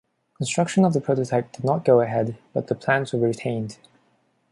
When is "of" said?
0.83-0.93